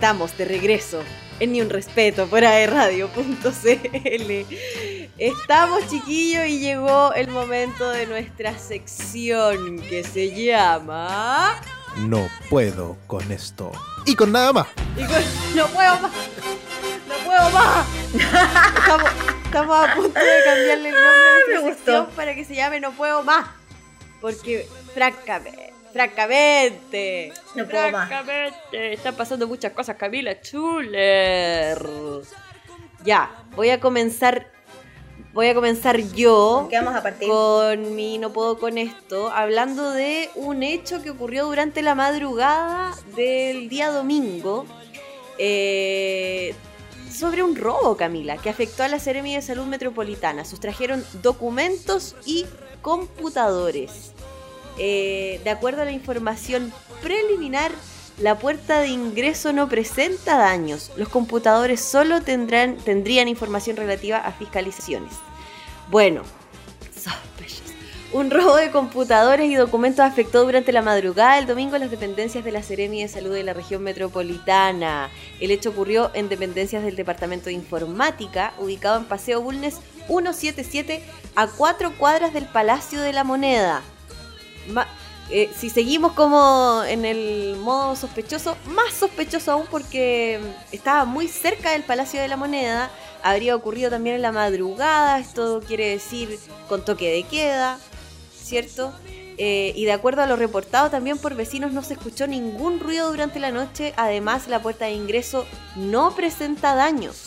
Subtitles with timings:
[0.00, 1.02] Estamos de regreso
[1.40, 4.32] en Ni un Respeto por aerradio.cl.
[5.18, 11.60] Estamos chiquillos y llegó el momento de nuestra sección que se llama...
[11.98, 13.72] No puedo con esto.
[14.06, 14.68] Y con nada más.
[14.96, 15.22] Y con...
[15.54, 16.12] No puedo más.
[17.06, 17.86] No puedo más.
[18.78, 19.10] Estamos,
[19.44, 22.80] estamos a punto de cambiarle el nombre a nuestra Me sección para que se llame
[22.80, 23.48] No puedo más.
[24.22, 28.08] Porque, francamente, francamente, No puedo más.
[28.08, 31.78] francamente, están pasando muchas cosas, Camila Chuler.
[33.04, 34.50] Ya, voy a comenzar.
[35.32, 37.28] Voy a comenzar yo ¿Con qué vamos a partir?
[37.28, 42.92] con mi no puedo con esto, hablando de un hecho que ocurrió durante la madrugada
[43.14, 44.66] del día domingo,
[45.38, 46.52] eh,
[47.12, 50.44] sobre un robo, Camila, que afectó a la Seremi de Salud Metropolitana.
[50.44, 52.44] Sustrajeron documentos y
[52.82, 54.10] computadores.
[54.82, 57.70] Eh, de acuerdo a la información preliminar,
[58.16, 60.90] la puerta de ingreso no presenta daños.
[60.96, 65.12] Los computadores solo tendrán, tendrían información relativa a fiscalizaciones.
[65.90, 66.22] Bueno,
[66.94, 67.74] sospechoso.
[68.14, 72.52] Un robo de computadores y documentos afectó durante la madrugada del domingo las dependencias de
[72.52, 75.10] la Seremi de Salud de la región metropolitana.
[75.40, 81.02] El hecho ocurrió en dependencias del Departamento de Informática, ubicado en Paseo Bulnes 177,
[81.36, 83.82] a cuatro cuadras del Palacio de la Moneda.
[84.68, 84.86] Ma-
[85.32, 90.40] eh, si seguimos como en el modo sospechoso, más sospechoso aún porque
[90.72, 92.90] estaba muy cerca del Palacio de la Moneda,
[93.22, 96.36] habría ocurrido también en la madrugada, esto quiere decir
[96.68, 97.78] con toque de queda,
[98.34, 98.92] ¿cierto?
[99.38, 103.08] Eh, y de acuerdo a lo reportado también por vecinos no se escuchó ningún ruido
[103.10, 107.26] durante la noche, además la puerta de ingreso no presenta daños.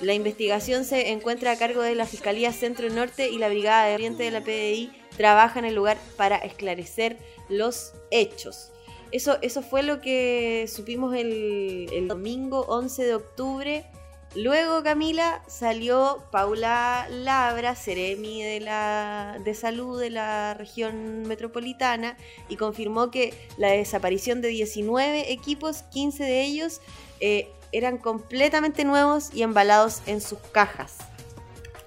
[0.00, 3.94] La investigación se encuentra a cargo de la Fiscalía Centro Norte y la Brigada de
[3.94, 8.72] Oriente de la PDI trabaja en el lugar para esclarecer los hechos.
[9.12, 13.86] Eso, eso fue lo que supimos el, domingo 11 de octubre.
[14.34, 22.16] Luego, Camila, salió Paula Labra, Ceremi de, la, de Salud de la región metropolitana,
[22.48, 26.80] y confirmó que la desaparición de 19 equipos, 15 de ellos,
[27.20, 30.98] eh, eran completamente nuevos y embalados en sus cajas.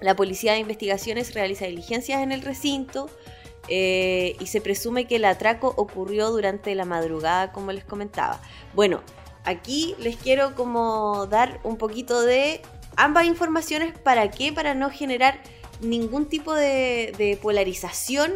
[0.00, 3.10] La Policía de Investigaciones realiza diligencias en el recinto
[3.70, 8.40] eh, y se presume que el atraco ocurrió durante la madrugada, como les comentaba.
[8.74, 9.02] Bueno,
[9.44, 12.60] aquí les quiero como dar un poquito de
[12.96, 13.96] ambas informaciones.
[13.96, 14.52] ¿Para qué?
[14.52, 15.40] Para no generar
[15.80, 18.32] ningún tipo de, de polarización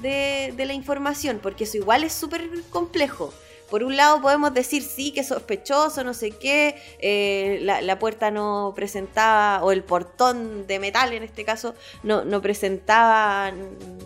[0.00, 3.34] de, de la información, porque eso igual es súper complejo.
[3.72, 8.30] Por un lado podemos decir sí, que sospechoso, no sé qué, eh, la, la puerta
[8.30, 13.50] no presentaba, o el portón de metal en este caso, no, no presentaba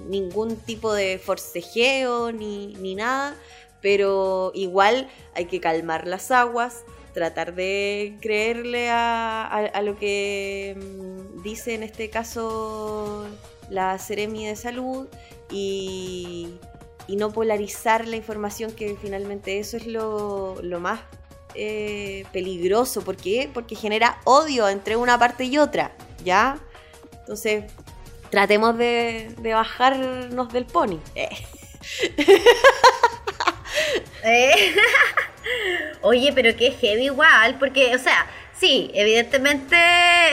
[0.09, 3.35] ningún tipo de forcejeo ni, ni nada,
[3.83, 10.77] pero igual hay que calmar las aguas, tratar de creerle a, a- a lo que
[10.79, 13.27] mm, dice en este caso
[13.69, 15.09] la Seremi de Salud
[15.51, 16.51] y,
[17.07, 21.01] y no polarizar la información que finalmente eso es lo, lo más
[21.55, 23.03] eh, peligroso.
[23.03, 23.51] ¿Por qué?
[23.53, 25.93] Porque genera odio entre una parte y otra,
[26.25, 26.59] ¿ya?
[27.21, 27.65] Entonces,
[28.31, 31.01] tratemos de, de bajarnos del pony.
[31.15, 31.29] Eh.
[34.29, 34.75] Eh,
[36.03, 38.27] Oye, pero qué heavy igual, porque, o sea,
[38.59, 39.77] sí, evidentemente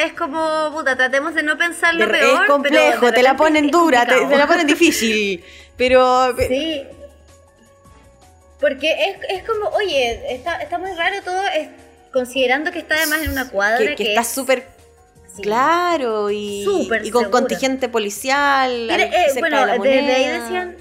[0.05, 2.43] es como, puta, tratemos de no pensar lo peor.
[2.43, 5.43] es complejo, pero te la ponen dura, te, la ponen difícil.
[5.77, 6.83] Pero Sí.
[8.59, 11.67] Porque es, es como, oye, está, está muy raro todo, es-
[12.13, 14.65] considerando que está además en una cuadra que, que está es- súper
[15.35, 15.41] sí.
[15.41, 18.89] claro y, con contingente policial.
[18.89, 20.75] Al- eh, cerca bueno, de la ahí decían.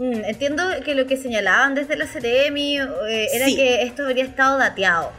[0.00, 3.56] Entiendo que lo que señalaban desde la CREMI eh, era Sí.
[3.56, 5.12] que esto habría estado dateado.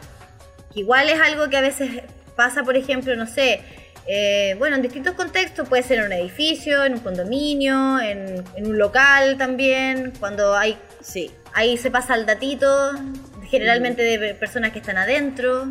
[0.74, 2.02] Igual es algo que a veces
[2.36, 3.60] pasa, por ejemplo, no sé,
[4.06, 8.66] eh, bueno, en distintos contextos, puede ser en un edificio, en un condominio, en, en
[8.66, 11.30] un local también, cuando hay Sí.
[11.54, 12.92] ahí se pasa el datito,
[13.48, 15.66] generalmente de personas que están adentro.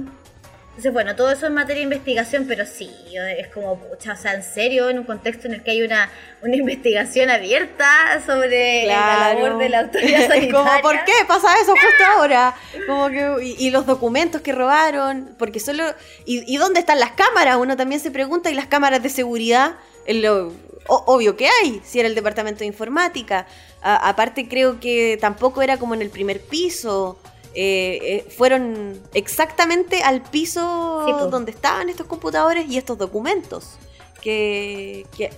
[0.82, 2.90] Entonces, bueno, todo eso es materia de investigación, pero sí,
[3.38, 6.10] es como, pucha, o sea, en serio, en un contexto en el que hay una,
[6.42, 10.52] una investigación abierta sobre la labor de la autoridad sanitaria.
[10.52, 12.56] Como, ¿por qué pasa eso justo ahora?
[12.88, 15.84] Como que, y, y los documentos que robaron, porque solo...
[16.26, 17.58] Y, y dónde están las cámaras?
[17.58, 19.76] Uno también se pregunta, ¿y las cámaras de seguridad?
[20.08, 20.48] En lo,
[20.88, 23.46] o- obvio que hay, si era el departamento de informática.
[23.84, 27.20] A- aparte creo que tampoco era como en el primer piso.
[27.54, 33.76] Eh, eh, fueron exactamente al piso Sí, donde estaban estos computadores y estos documentos
[34.22, 35.32] que, que,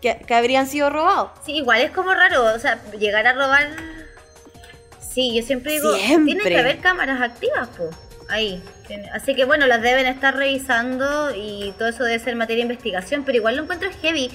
[0.00, 1.30] que- que habrían sido robados.
[1.44, 3.68] Sí, igual es como raro, o sea, llegar a robar
[5.00, 5.92] Sí, yo siempre digo,
[6.24, 7.90] tiene que haber cámaras activas, pues.
[8.28, 8.62] Ahí.
[9.12, 13.24] Así que bueno, las deben estar revisando y todo eso debe ser materia de investigación,
[13.24, 14.30] pero igual lo encuentro heavy.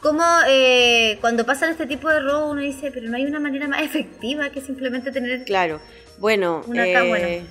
[0.00, 3.66] Como eh, cuando pasan este tipo de robo uno dice, pero no hay una manera
[3.66, 5.44] más efectiva que simplemente tener...
[5.44, 5.80] Claro,
[6.18, 7.44] bueno, una eh,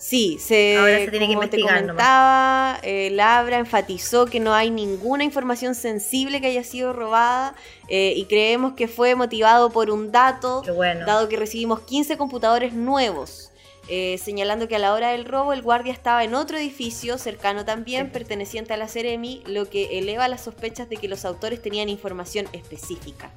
[0.00, 4.70] Sí, se, Ahora se tiene que investigar te comentaba, eh, Labra enfatizó que no hay
[4.70, 7.54] ninguna información sensible que haya sido robada
[7.86, 10.62] eh, y creemos que fue motivado por un dato,
[11.04, 13.49] dado que recibimos 15 computadores nuevos,
[13.88, 17.64] eh, señalando que a la hora del robo el guardia estaba en otro edificio cercano
[17.64, 21.88] también, perteneciente a la Ceremi, lo que eleva las sospechas de que los autores tenían
[21.88, 23.30] información específica.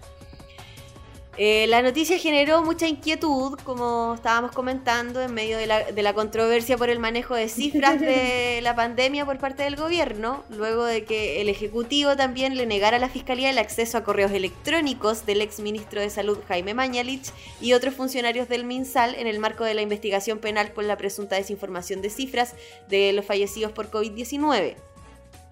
[1.35, 6.91] Eh, la noticia generó mucha inquietud, como estábamos comentando, en medio de la, controversia por
[6.91, 11.49] el manejo de cifras de la pandemia por parte del gobierno, luego de que el
[11.49, 16.01] Ejecutivo también le negara a la Fiscalía el acceso a correos electrónicos del ex ministro
[16.01, 20.37] de Salud Jaime Mañalich y otros funcionarios del MinSal en el marco de la investigación
[20.37, 22.53] penal por la presunta desinformación de cifras
[22.89, 24.75] de los fallecidos por COVID-19.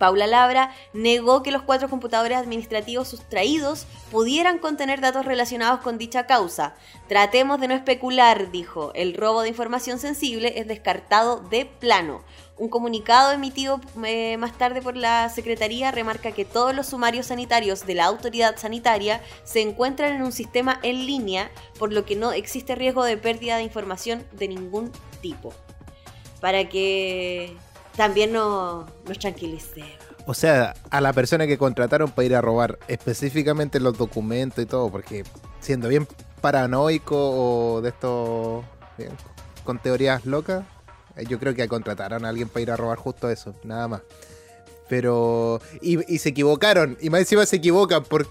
[0.02, 6.26] Paula Labra negó que los cuatro computadores administrativos sustraídos pudieran contener datos relacionados con dicha
[6.26, 6.74] causa.
[7.08, 8.92] Tratemos de no especular, dijo.
[8.96, 12.24] El robo de información sensible es descartado de plano.
[12.58, 17.86] Un comunicado emitido eh, más tarde por la Secretaría remarca que todos los sumarios sanitarios
[17.86, 22.32] de la autoridad sanitaria se encuentran en un sistema en línea, por lo que no
[22.32, 25.54] existe riesgo de pérdida de información de ningún tipo.
[26.40, 27.56] Para que
[27.96, 29.92] también nos, nos tranquilicemos.
[30.26, 34.68] O sea, a la persona que contrataron para ir a robar específicamente los documentos y
[34.68, 35.24] todo, porque
[35.60, 36.08] siendo bien
[36.42, 38.64] paranoico o de esto
[39.64, 40.64] con teorías locas,
[41.16, 44.02] eh, yo creo que contrataron a alguien para ir a robar justo eso, nada más.
[44.90, 45.62] Pero.
[45.82, 48.30] Y, se equivocaron, y más encima se equivocan porque.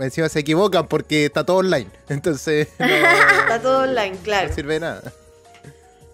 [0.00, 1.88] encima se equivocan porque está todo online.
[2.08, 2.68] Entonces.
[2.78, 4.48] está todo online, claro.
[4.48, 5.12] No sirve de nada.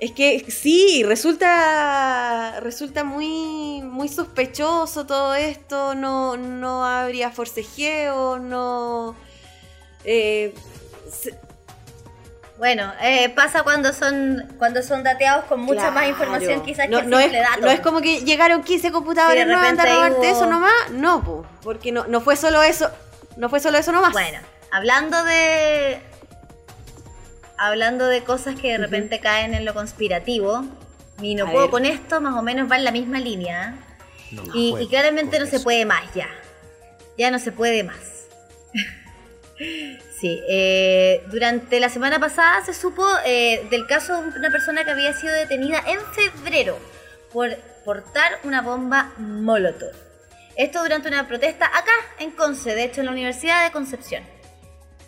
[0.00, 9.16] Es que sí, resulta, resulta muy, muy sospechoso todo esto, no, no habría forcejeo, no...
[10.04, 10.52] Eh,
[12.58, 17.06] bueno, eh, pasa cuando son cuando son dateados con mucha más información quizás no, que
[17.06, 21.44] no es, No es como que llegaron 15 computadores no a robarte eso nomás, no,
[21.62, 22.90] porque no, no fue solo eso,
[23.36, 24.12] no fue solo eso nomás.
[24.12, 24.38] Bueno,
[24.70, 26.00] hablando de
[27.66, 30.64] hablando de cosas que de repente caen en lo conspirativo,
[31.20, 33.74] y no puedo con esto, más o menos va en la misma línea.
[34.52, 36.28] y, claramente no se puede más ya.
[37.16, 38.26] Ya no se puede más.
[40.20, 44.90] sí, eh, durante la semana pasada se supo eh, del caso de una persona que
[44.90, 46.78] había sido detenida en febrero
[47.32, 49.92] por portar una bomba Molotov.
[50.56, 54.24] Esto durante una protesta acá en Conce, de hecho en la Universidad de Concepción.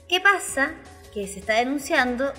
[0.09, 0.73] ¿Qué pasa?
[1.17, 2.31] Que se está denunciando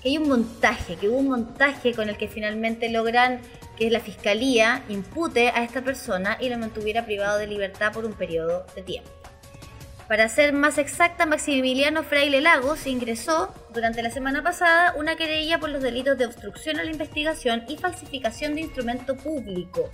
[0.00, 3.40] que hay un montaje, que hubo un montaje con el que finalmente logran
[3.76, 8.12] que la fiscalía impute a esta persona y lo mantuviera privado de libertad por un
[8.12, 9.10] periodo de tiempo.
[10.06, 15.70] Para ser más exacta, Maximiliano Fraile Lagos ingresó durante la semana pasada una querella por
[15.70, 19.90] los delitos de obstrucción a la investigación y falsificación de instrumento público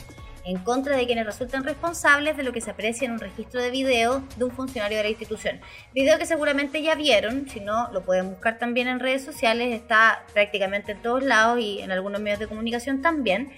[0.47, 3.71] en contra de quienes resultan responsables de lo que se aprecia en un registro de
[3.71, 5.61] video de un funcionario de la institución.
[5.93, 10.25] Video que seguramente ya vieron, si no, lo pueden buscar también en redes sociales, está
[10.33, 13.51] prácticamente en todos lados y en algunos medios de comunicación también.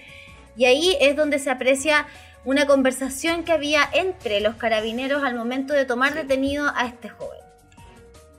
[0.57, 2.07] Y ahí es donde se aprecia
[2.43, 7.39] una conversación que había entre los carabineros al momento de tomar detenido a este joven.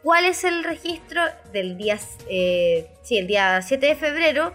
[0.03, 4.55] ¿Cuál es el registro del día, eh, sí, el día 7 de febrero?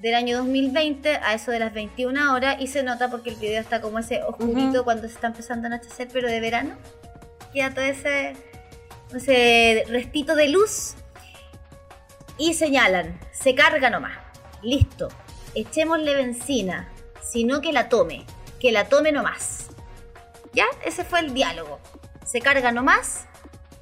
[0.00, 3.60] Del año 2020 a eso de las 21 horas y se nota porque el video
[3.60, 6.76] está como ese oscurito cuando se está empezando a anochecer, pero de verano.
[7.52, 8.34] Queda todo ese,
[9.14, 10.94] ese restito de luz
[12.38, 14.16] y señalan, se carga nomás,
[14.62, 15.08] listo,
[15.54, 16.88] echémosle benzina,
[17.22, 18.24] sino que la tome,
[18.58, 19.66] que la tome nomás.
[20.54, 20.64] ¿Ya?
[20.84, 21.78] Ese fue el diálogo.
[22.24, 23.26] Se carga nomás,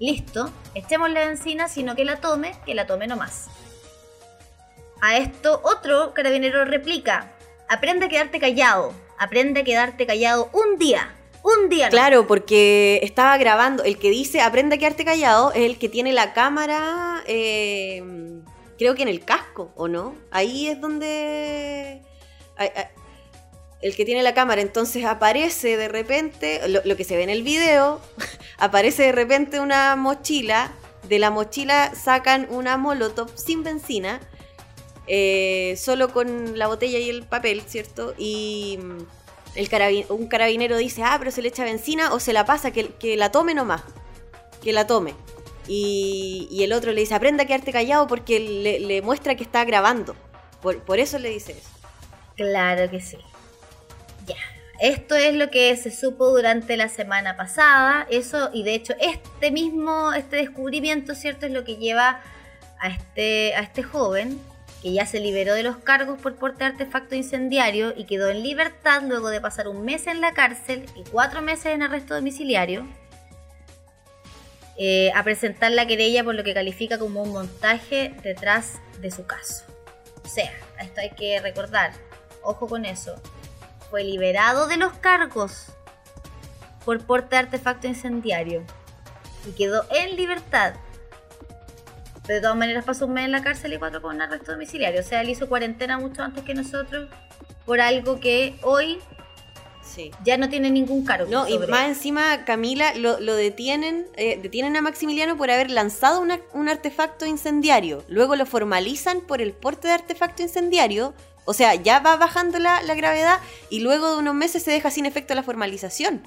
[0.00, 3.48] listo, echémosle benzina, sino que la tome, que la tome nomás.
[5.00, 7.32] A esto otro carabinero replica,
[7.68, 11.88] aprende a quedarte callado, aprende a quedarte callado un día, un día.
[11.88, 16.12] Claro, porque estaba grabando, el que dice aprende a quedarte callado es el que tiene
[16.12, 18.02] la cámara, eh,
[18.76, 20.16] creo que en el casco, ¿o no?
[20.30, 22.02] Ahí es donde...
[23.80, 27.30] El que tiene la cámara, entonces aparece de repente, lo, lo que se ve en
[27.30, 28.00] el video,
[28.58, 30.72] aparece de repente una mochila,
[31.08, 34.20] de la mochila sacan una molotov sin benzina,
[35.08, 38.14] eh, solo con la botella y el papel, ¿cierto?
[38.18, 38.98] Y mm,
[39.54, 43.16] el un carabinero dice, ah, pero se le echa benzina o se la pasa, que,
[43.16, 43.82] la tome nomás,
[44.62, 45.14] que la tome.
[45.66, 49.64] Y, el otro le dice, aprenda a quedarte callado porque le, le muestra que está
[49.64, 50.14] grabando.
[50.62, 51.70] Por, por eso le dice eso.
[52.36, 53.18] Claro que sí.
[54.26, 54.36] Ya.
[54.80, 58.06] Esto es lo que se supo durante la semana pasada.
[58.10, 61.46] Eso, y de hecho, este mismo, este descubrimiento, ¿cierto?
[61.46, 62.20] Es lo que lleva
[62.78, 64.38] a este, a este joven,
[64.82, 68.42] que ya se liberó de los cargos por porte de artefacto incendiario y quedó en
[68.42, 72.86] libertad luego de pasar un mes en la cárcel y cuatro meses en arresto domiciliario.
[74.80, 79.26] eh, a presentar la querella por lo que califica como un montaje detrás de su
[79.26, 79.64] caso.
[80.24, 81.90] O sea, esto hay que recordar,
[82.42, 83.20] ojo con eso,
[83.90, 85.72] fue liberado de los cargos
[86.84, 88.62] por porte de artefacto incendiario
[89.48, 90.74] y quedó en libertad.
[92.28, 95.00] De todas maneras pasó un mes en la cárcel y cuatro con arresto domiciliario.
[95.00, 97.08] O sea, él hizo cuarentena mucho antes que nosotros
[97.66, 98.98] por algo que hoy
[99.82, 100.10] Sí.
[100.22, 101.30] ya no tiene ningún cargo.
[101.30, 106.20] No, y más encima, Camila, lo, lo detienen, eh, detienen a Maximiliano por haber lanzado
[106.20, 108.04] una- un artefacto incendiario.
[108.08, 111.14] Luego lo formalizan por el porte de artefacto incendiario.
[111.46, 113.38] O sea, ya va bajando la, la gravedad
[113.70, 116.22] y luego de unos meses se deja sin efecto la formalización.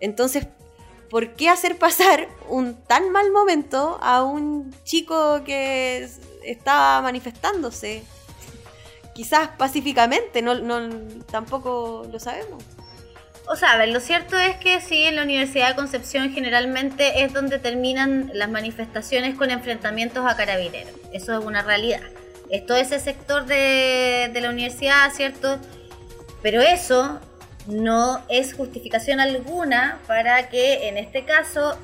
[0.00, 0.46] Entonces,
[1.12, 6.08] ¿por qué hacer pasar un tan mal momento a un chico que
[6.42, 8.02] estaba manifestándose?
[9.14, 10.54] Quizás pacíficamente, no,
[11.30, 12.64] tampoco lo sabemos.
[13.46, 17.22] O sea, a ver, lo cierto es que sí, en la Universidad de Concepción generalmente
[17.22, 20.94] es donde terminan las manifestaciones con enfrentamientos a carabineros.
[21.12, 22.00] Eso es una realidad.
[22.48, 25.58] Es todo ese sector de la universidad, ¿cierto?
[26.40, 27.20] Pero eso
[27.66, 31.76] no es justificación alguna para que en este caso,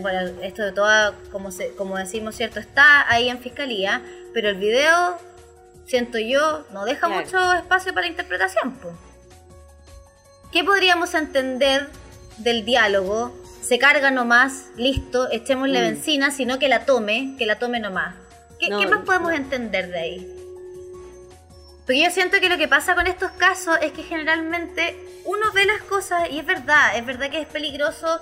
[0.00, 2.60] bueno, esto de toda, como, se- como decimos, ¿cierto?
[2.60, 5.18] Está ahí en fiscalía, pero el video,
[5.86, 7.22] siento yo, no deja Claro.
[7.22, 8.94] mucho espacio para interpretación, pues.
[10.52, 11.88] ¿Qué podríamos entender
[12.38, 13.34] del diálogo?
[13.60, 15.82] Se carga nomás, listo, echémosle Mm.
[15.82, 18.14] benzina, sino que la tome, que la tome nomás.
[18.60, 19.36] ¿Qué, No, qué más podemos no.
[19.36, 20.43] entender de ahí?
[21.86, 25.66] Porque yo siento que lo que pasa con estos casos es que generalmente uno ve
[25.66, 28.20] las cosas y es verdad, es verdad que es peligroso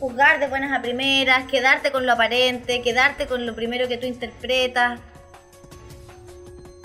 [0.00, 4.06] juzgar de buenas a primeras, quedarte con lo aparente, quedarte con lo primero que tú
[4.06, 4.98] interpretas.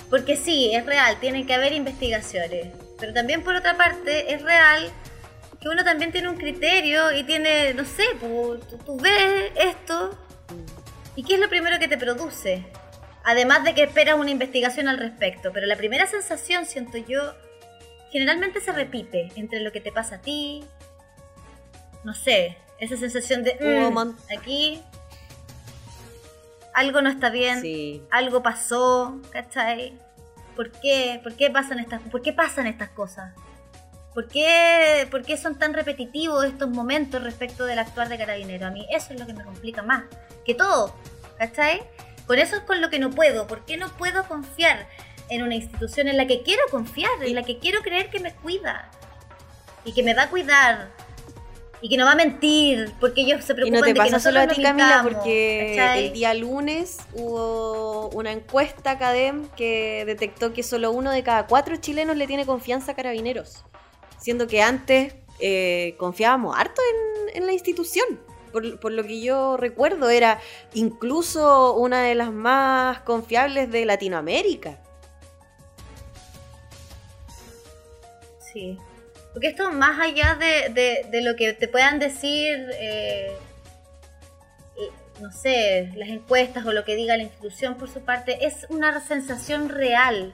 [0.10, 2.68] Porque sí, es real, tiene que haber investigaciones.
[3.00, 4.90] Pero también por otra parte, es real
[5.62, 10.18] que uno también tiene un criterio y tiene, no sé, pu- tú, tú ves esto
[11.16, 12.64] y qué es lo primero que te produce.
[13.30, 15.52] Además de que esperas una investigación al respecto.
[15.52, 17.34] Pero la primera sensación, siento yo,
[18.10, 20.64] generalmente se repite entre lo que te pasa a ti,
[22.06, 24.82] no sé, esa sensación de "Mm, aquí
[26.74, 28.02] algo no está bien, Sí.
[28.12, 29.94] algo pasó, ¿cachai?
[30.56, 31.20] ¿Por qué?
[31.22, 33.34] ¿Por qué pasan estas, por qué pasan estas cosas?
[34.14, 38.68] ¿Por qué, ¿Por qué son tan repetitivos estos momentos respecto del actuar de carabinero?
[38.68, 40.06] A mí eso es lo que me complica más
[40.46, 40.96] que todo,
[41.38, 41.82] ¿cachai?
[42.28, 43.48] Con eso es con lo que no puedo.
[43.48, 44.88] ¿Por qué no puedo confiar
[45.30, 48.34] en una institución en la que quiero confiar, en la que quiero creer que me
[48.34, 48.92] cuida
[49.84, 50.92] y que me va a cuidar
[51.82, 54.00] y que no va a mentir porque ellos se Y preocupan no te de que
[54.00, 56.08] pasa nosotros solo a ti, Camila, porque ¿cachai?
[56.08, 61.76] el día lunes hubo una encuesta Academ que detectó que solo uno de cada cuatro
[61.78, 63.64] chilenos le tiene confianza a carabineros.
[64.18, 66.82] Siendo que antes eh, confiábamos harto
[67.32, 68.20] en, en la institución.
[68.52, 70.40] Por, lo que yo recuerdo, era
[70.74, 74.78] incluso una de las más confiables de Latinoamérica.
[78.52, 78.78] Sí.
[79.34, 83.28] Porque esto más allá de, de- de lo que te puedan decir, eh,
[84.78, 84.90] eh,
[85.22, 89.00] no sé, las encuestas o lo que diga la institución por su parte, es una
[89.06, 90.34] sensación real.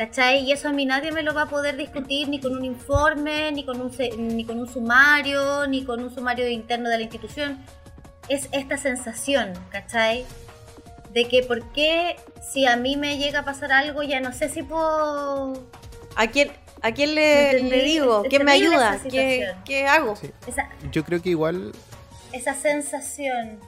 [0.00, 0.44] ¿Cachai?
[0.44, 3.52] Y eso a mí nadie me lo va a poder discutir ni con un informe,
[3.52, 7.02] ni con un, se- ni con un sumario, ni con un sumario interno de la
[7.02, 7.62] institución.
[8.26, 10.24] Es esta sensación, ¿cachai?
[11.12, 12.16] De que por qué
[12.50, 15.68] si a mí me llega a pasar algo ya no sé si puedo
[16.16, 18.22] ¿A quién, a quién le, le digo?
[18.26, 18.98] ¿Quién me ayuda?
[19.02, 20.16] ¿Qué, qué hago?
[20.16, 20.30] Sí.
[20.46, 21.72] esa, Yo creo que igual
[22.32, 23.60] esa sensación.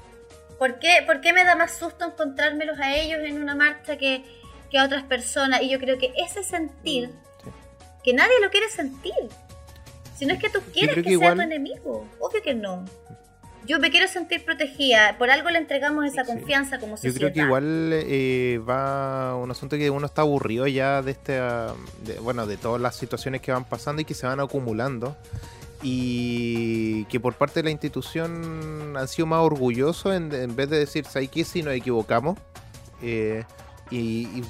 [0.58, 4.24] ¿Por qué, por qué me da más susto encontrármelos a ellos en una marcha que,
[4.72, 5.62] que a otras personas?
[5.62, 7.10] Y yo creo que ese sentir,
[7.44, 7.50] Sí.
[8.02, 9.12] que nadie lo quiere sentir.
[10.16, 12.06] Si no es que tú quieres que, que sea tu enemigo.
[12.18, 12.84] Obvio que no.
[13.64, 15.16] Yo me quiero sentir protegida.
[15.18, 16.32] Por algo le entregamos esa Sí.
[16.32, 17.18] confianza como Yo sociedad.
[17.18, 22.18] creo que igual eh, va un asunto que uno está aburrido ya de este, de-
[22.20, 25.16] bueno, de todas las situaciones que van pasando y que se van acumulando
[25.82, 30.78] y que por parte de la institución han sido más orgullosos en, en vez de
[30.78, 31.44] decir, ¿sabes qué?
[31.44, 32.38] Si nos equivocamos
[33.02, 33.44] eh,
[33.92, 34.42] y,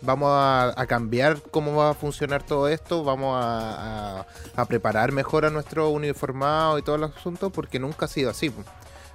[0.00, 4.26] vamos a, cambiar cómo va a funcionar todo esto, vamos a,
[4.68, 8.52] preparar mejor a nuestro uniformado y todo el asunto porque nunca ha sido así.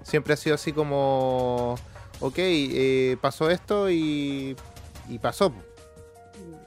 [0.03, 1.75] siempre ha sido así como,
[2.19, 4.55] ok, eh, pasó esto y,
[5.21, 5.53] pasó.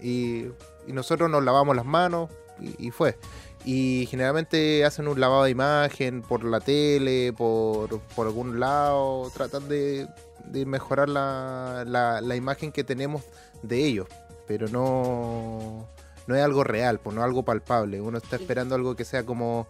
[0.00, 0.46] Y,
[0.86, 3.18] y nosotros nos lavamos las manos y, y fue.
[3.64, 9.68] Y generalmente hacen un lavado de imagen por la tele, por, por algún lado, tratan
[9.68, 10.06] de,
[10.46, 13.22] de mejorar la, la, la imagen que tenemos
[13.62, 14.08] de ellos,
[14.46, 15.86] pero no,
[16.26, 18.00] no es algo real, pues no es algo palpable.
[18.00, 19.66] Uno está esperando algo que sea como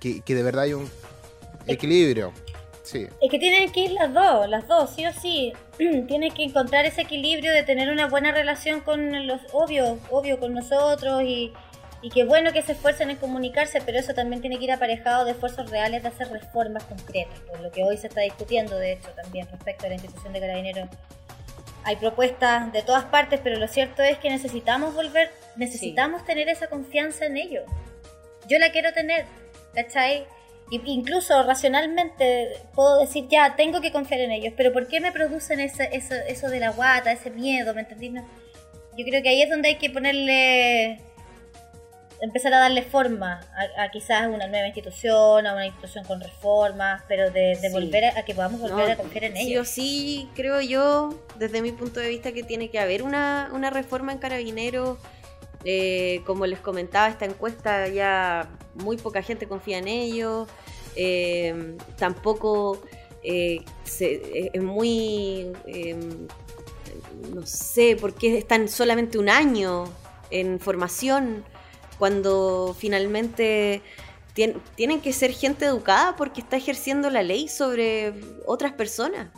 [0.00, 0.88] que, que de verdad hay un
[1.66, 2.32] equilibrio.
[2.82, 3.06] Sí.
[3.20, 5.52] Es que tienen que ir las dos, las dos, sí o sí.
[6.08, 10.54] Tienes que encontrar ese equilibrio de tener una buena relación con los obvio, obvio con
[10.54, 11.52] nosotros y,
[12.02, 15.24] y qué bueno que se esfuercen en comunicarse, pero eso también tiene que ir aparejado
[15.24, 18.92] de esfuerzos reales de hacer reformas concretas, por lo que hoy se está discutiendo, de
[18.92, 20.88] hecho, también respecto a la institución de carabineros.
[21.84, 26.68] Hay propuestas de todas partes, pero lo cierto es que necesitamos volver, necesitamos tener esa
[26.68, 27.64] confianza en ellos.
[28.48, 29.26] Yo la quiero tener,
[29.74, 30.26] ¿cachai?
[30.70, 35.60] Incluso racionalmente puedo decir, ya, tengo que confiar en ellos, pero ¿por qué me producen
[35.60, 38.12] ese, eso, eso de la guata, ese miedo, ¿me entendí?
[38.96, 41.00] Yo creo que ahí es donde hay que ponerle,
[42.22, 43.40] empezar a darle forma
[43.76, 47.72] a, a quizás una nueva institución, a una institución con reformas, pero de, de Sí.
[47.72, 49.68] volver a, a que podamos volver No, a confiar en Sí o ellos.
[49.68, 54.12] sí, creo yo, desde mi punto de vista, que tiene que haber una, una reforma
[54.12, 54.98] en carabineros.
[55.64, 60.48] Eh, como les comentaba, esta encuesta ya muy poca gente confía en ellos.
[60.96, 62.80] Eh, tampoco
[63.22, 65.52] eh, se- es muy.
[67.34, 69.84] no sé por qué están solamente un año
[70.30, 71.44] en formación
[72.00, 73.82] cuando finalmente
[74.34, 78.14] tien- tienen que ser gente educada porque está ejerciendo la ley sobre
[78.46, 79.28] otras personas.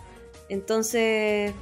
[0.49, 1.53] Entonces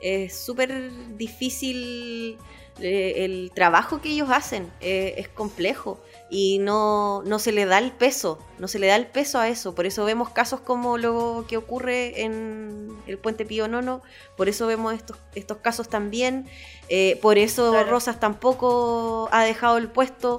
[0.00, 2.38] es súper difícil
[2.80, 6.00] eh, el trabajo que ellos hacen, eh, es complejo
[6.30, 9.48] y no, no se le da el peso, no se le da el peso a
[9.48, 9.74] eso.
[9.74, 14.02] Por eso vemos casos como lo que ocurre en el puente Pío Nono,
[14.36, 16.46] por eso vemos estos, estos casos también,
[16.88, 17.90] eh, por eso Claro.
[17.90, 20.38] Rosas tampoco ha dejado el puesto,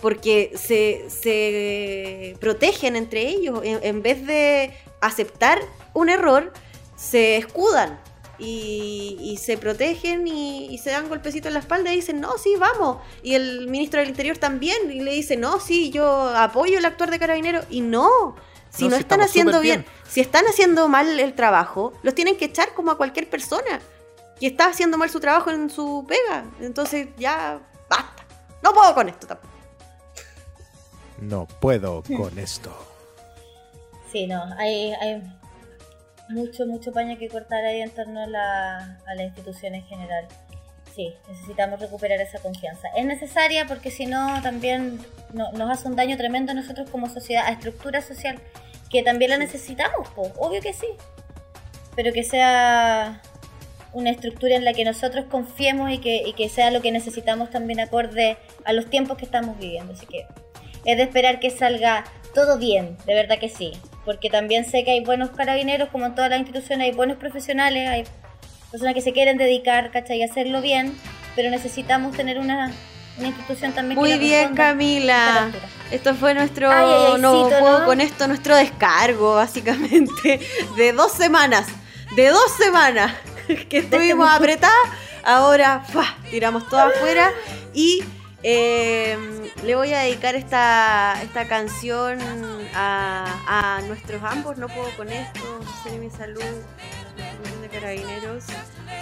[0.00, 5.60] porque se, se protegen entre ellos, en, en vez de aceptar
[5.94, 6.52] un error,
[6.96, 8.00] se escudan.
[8.38, 12.38] Y, y se protegen y, y se dan golpecitos en la espalda y dicen, no,
[12.38, 12.98] sí, vamos.
[13.22, 17.10] Y el ministro del Interior también, y le dice, no, sí, yo apoyo el actuar
[17.10, 17.62] de carabinero.
[17.68, 18.36] Y no,
[18.70, 19.84] si No, están haciendo bien.
[20.08, 23.80] si están haciendo mal el trabajo, los tienen que echar como a cualquier persona
[24.38, 26.44] que está haciendo mal su trabajo en su pega.
[26.60, 28.24] Entonces ya, basta.
[28.62, 29.52] No puedo con esto tampoco.
[31.20, 32.70] No puedo con esto.
[34.12, 35.22] Sí, no, hay, hay
[36.28, 40.26] mucho, mucho paño que cortar ahí en torno a la, a la institución en general.
[40.94, 42.88] Sí, necesitamos recuperar esa confianza.
[42.96, 44.98] Es necesaria porque si no también
[45.32, 48.38] no- nos hace un daño tremendo a nosotros como sociedad, a estructura social,
[48.90, 50.88] que también la necesitamos, po, obvio que sí.
[51.94, 53.20] Pero que sea
[53.92, 57.50] una estructura en la que nosotros confiemos y que, y que sea lo que necesitamos
[57.50, 59.92] también acorde a los tiempos que estamos viviendo.
[59.92, 60.26] Así que
[60.84, 63.72] es de esperar que salga todo bien, de verdad que sí.
[64.08, 67.90] Porque también sé que hay buenos carabineros, como en todas las instituciones, hay buenos profesionales,
[67.90, 68.04] hay
[68.70, 70.20] personas que se quieren dedicar, ¿cachai?
[70.20, 70.96] Y hacerlo bien,
[71.36, 72.72] pero necesitamos tener una,
[73.18, 75.50] una institución también que Muy le bien, Camila.
[75.90, 77.84] Esto fue nuestro Ay, ay, ay, nuevo cito, juego ¿no?
[77.84, 80.40] con esto, nuestro descargo, básicamente,
[80.78, 81.66] de dos semanas.
[82.16, 83.12] De dos semanas
[83.68, 84.36] que estuvimos momento.
[84.36, 84.88] apretadas.
[85.22, 86.16] Ahora, ¡fua!
[86.30, 87.30] tiramos todo afuera.
[87.74, 88.02] Y
[88.42, 89.18] eh,
[89.64, 92.18] le voy a dedicar esta, esta canción
[92.74, 94.58] a, a nuestros ambos.
[94.58, 95.40] No puedo con esto.
[95.82, 96.42] Ser mi salud.
[97.62, 98.44] De Carabineros.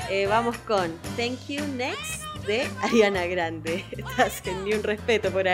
[0.08, 3.84] Eh, vamos con Thank You Next de Ariana Grande.
[3.90, 5.46] Estás en Ni un Respeto por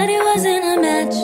[0.00, 1.16] but it wasn't a match.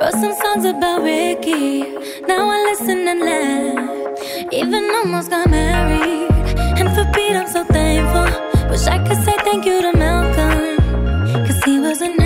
[0.00, 1.80] Wrote some songs about Ricky,
[2.28, 4.52] now I listen and laugh.
[4.52, 6.30] Even almost got married,
[6.78, 8.28] and for Pete I'm so thankful.
[8.68, 10.76] Wish I could say thank you to Malcolm,
[11.46, 12.25] cause he was an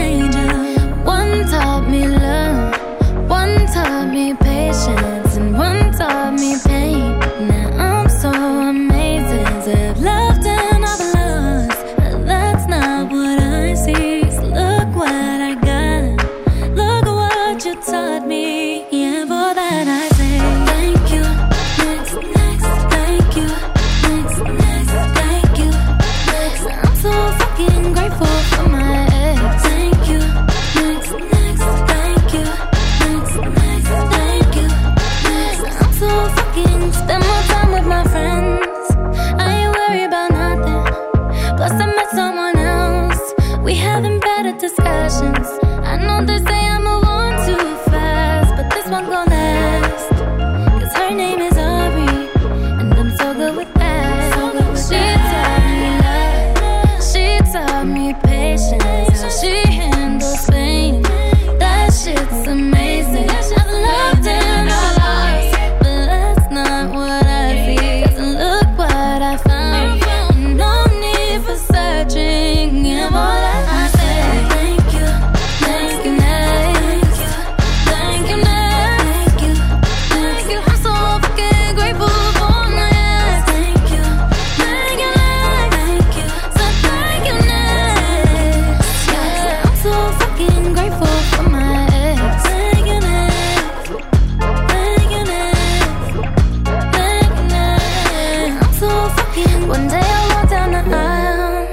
[99.71, 101.69] One day I'll walk down the aisle,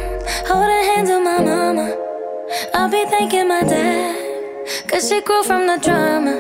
[0.45, 1.87] holding hands with my mama.
[2.75, 6.35] I'll be thanking my dad, cause she grew from the drama.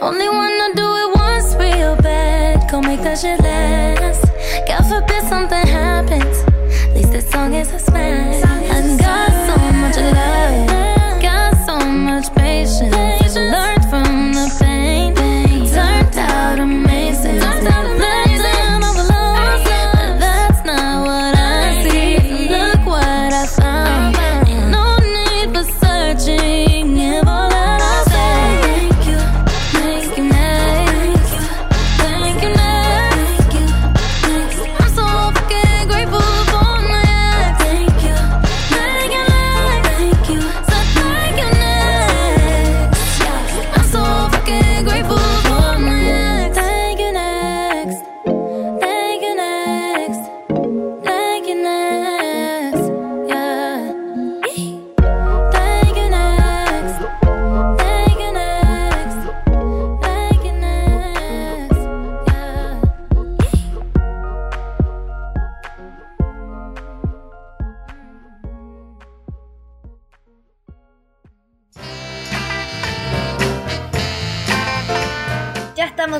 [0.00, 4.22] Only wanna do it once real bad, go make that shit last.
[4.68, 6.36] God forbid something happens,
[6.84, 8.44] at least this song is a smash.
[8.44, 9.31] I got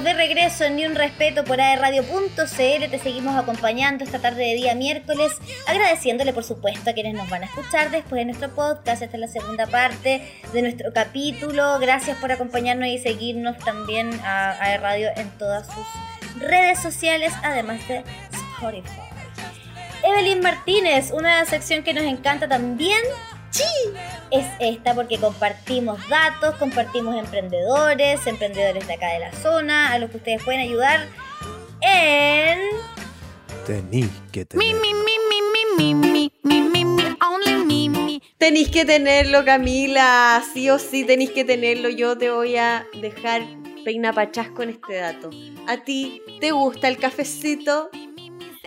[0.00, 2.40] de regreso en Ni un Respeto por aerradio.cl.
[2.90, 5.32] Te seguimos acompañando esta tarde de día miércoles,
[5.66, 9.02] agradeciéndole por supuesto a quienes nos van a escuchar después de nuestro podcast.
[9.02, 11.78] Esta es la segunda parte de nuestro capítulo.
[11.78, 18.02] Gracias por acompañarnos y seguirnos también a aerradio en todas sus redes sociales, además de
[18.56, 18.88] Spotify.
[20.04, 23.02] Evelyn Martínez, una sección que nos encanta también.
[23.52, 23.64] Sí,
[24.30, 30.10] es esta porque compartimos datos, compartimos emprendedores, emprendedores de acá de la zona, a los
[30.10, 31.06] que ustedes pueden ayudar
[31.82, 32.58] en...
[33.66, 34.76] Tení que tener.
[38.38, 40.42] Tenéis que tenerlo, Camila.
[40.52, 41.88] Sí o sí tenéis que tenerlo.
[41.88, 43.42] Yo te voy a dejar
[43.84, 45.30] peina pachás con este dato.
[45.68, 47.90] ¿A ti te gusta el cafecito?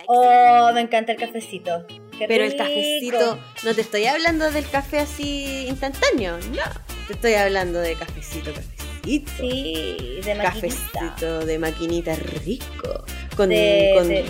[0.06, 1.84] Oh, me encanta el cafecito.
[2.18, 6.62] Qué Pero el cafecito, no te estoy hablando del café así instantáneo, no.
[7.06, 8.74] Te estoy hablando de cafecito, cafecito.
[9.38, 10.42] Sí, de maquinita.
[10.42, 13.04] Cafecito de maquinita rico.
[13.36, 14.24] Con, De- con de-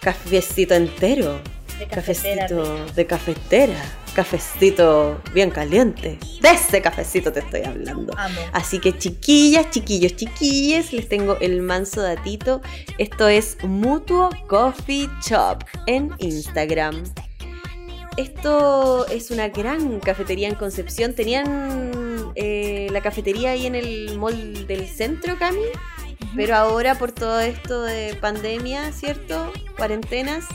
[0.00, 1.40] cafecito entero.
[1.78, 3.74] De Cafecito de cafetera.
[4.16, 6.18] Cafecito bien caliente.
[6.40, 8.14] De ese cafecito te estoy hablando.
[8.16, 8.40] Amo.
[8.54, 12.62] Así que chiquillas, chiquillos, chiquilles, les tengo el manso datito.
[12.96, 17.04] Esto es Mutuo Coffee Shop en Instagram.
[18.16, 21.12] Esto es una gran cafetería en Concepción.
[21.12, 25.60] Tenían eh, la cafetería ahí en el mall del centro, Cami.
[26.34, 29.52] Pero ahora por todo esto de pandemia, ¿cierto?
[29.76, 30.46] Cuarentenas,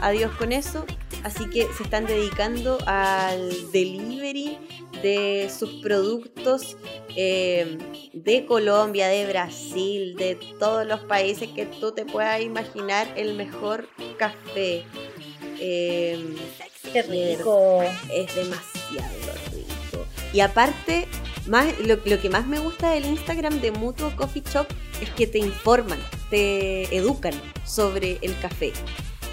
[0.00, 0.84] adiós con eso.
[1.24, 4.58] Así que se están dedicando al delivery
[5.02, 6.76] de sus productos
[7.16, 7.78] eh,
[8.12, 13.88] de Colombia, de Brasil, de todos los países que tú te puedas imaginar el mejor
[14.18, 14.84] café.
[15.60, 16.36] Eh,
[16.92, 17.82] Qué rico.
[18.12, 20.04] es demasiado rico.
[20.32, 21.06] Y aparte,
[21.46, 24.66] más, lo, lo que más me gusta del Instagram de Mutuo Coffee Shop
[25.00, 25.98] es que te informan,
[26.30, 28.72] te educan sobre el café.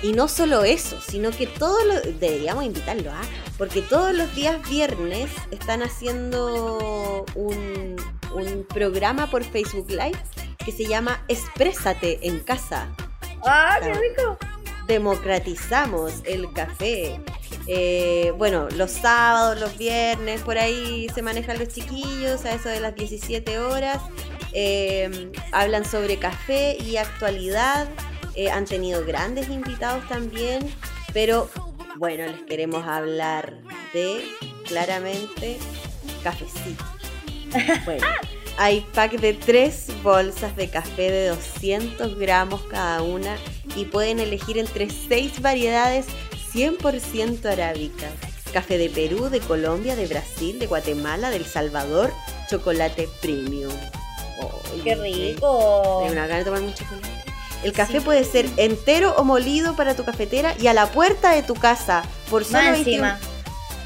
[0.02, 2.20] Y no solo eso, sino que todos los...
[2.20, 3.22] Deberíamos invitarlo, ¿ah?
[3.58, 7.98] Porque todos los días viernes están haciendo un,
[8.34, 10.20] un programa por Facebook Live
[10.64, 12.90] que se llama Exprésate en casa
[13.46, 14.38] ¡Ah, qué rico!
[14.90, 17.22] Democratizamos el café.
[17.68, 22.82] Eh, bueno, los sábados, los viernes, por ahí se manejan los chiquillos a eso de
[22.82, 24.00] las 17 horas.
[24.52, 27.88] eh, hablan sobre café y actualidad.
[28.36, 30.60] eh, han tenido grandes invitados también,
[31.14, 31.50] pero
[31.98, 33.58] bueno, les queremos hablar
[33.94, 34.24] de
[34.66, 35.58] claramente
[36.24, 36.84] cafecito.
[37.86, 38.06] Bueno,
[38.58, 43.36] hay pack de tres bolsas de café de 200 gramos cada una
[43.76, 46.06] y pueden elegir entre seis variedades
[46.54, 48.12] 100% arábicas.
[48.54, 52.12] Café de Perú, de Colombia, de Brasil, de Guatemala, de El Salvador,
[52.50, 53.72] chocolate premium.
[54.84, 56.04] ¡Qué rico!
[56.06, 57.08] Da una gana de tomar un chocolate.
[57.64, 61.44] El café puede ser entero o molido para tu cafetera y a la puerta de
[61.44, 63.20] tu casa por solo Más 21 encima.